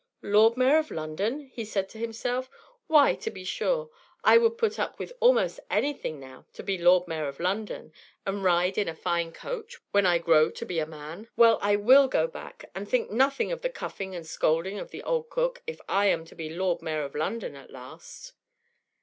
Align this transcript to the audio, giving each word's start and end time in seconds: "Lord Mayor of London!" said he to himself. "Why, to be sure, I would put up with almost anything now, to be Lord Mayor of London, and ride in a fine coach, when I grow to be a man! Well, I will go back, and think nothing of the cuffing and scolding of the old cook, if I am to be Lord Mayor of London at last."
"Lord 0.23 0.57
Mayor 0.57 0.79
of 0.79 0.89
London!" 0.89 1.51
said 1.63 1.85
he 1.85 1.89
to 1.91 1.97
himself. 1.99 2.49
"Why, 2.87 3.13
to 3.13 3.29
be 3.29 3.43
sure, 3.43 3.91
I 4.23 4.35
would 4.39 4.57
put 4.57 4.79
up 4.79 4.97
with 4.97 5.13
almost 5.19 5.59
anything 5.69 6.19
now, 6.19 6.47
to 6.53 6.63
be 6.63 6.75
Lord 6.79 7.07
Mayor 7.07 7.27
of 7.27 7.39
London, 7.39 7.93
and 8.25 8.43
ride 8.43 8.79
in 8.79 8.87
a 8.87 8.95
fine 8.95 9.31
coach, 9.31 9.77
when 9.91 10.07
I 10.07 10.17
grow 10.17 10.49
to 10.49 10.65
be 10.65 10.79
a 10.79 10.87
man! 10.87 11.27
Well, 11.35 11.59
I 11.61 11.75
will 11.75 12.07
go 12.07 12.25
back, 12.25 12.65
and 12.73 12.89
think 12.89 13.11
nothing 13.11 13.51
of 13.51 13.61
the 13.61 13.69
cuffing 13.69 14.15
and 14.15 14.25
scolding 14.25 14.79
of 14.79 14.89
the 14.89 15.03
old 15.03 15.29
cook, 15.29 15.61
if 15.67 15.79
I 15.87 16.07
am 16.07 16.25
to 16.25 16.35
be 16.35 16.49
Lord 16.49 16.81
Mayor 16.81 17.03
of 17.03 17.13
London 17.13 17.55
at 17.55 17.69
last." 17.69 18.33